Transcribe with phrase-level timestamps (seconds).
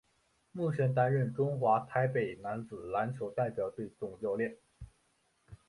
[0.51, 4.57] 目前担任中华台北男子篮球代表队总教练。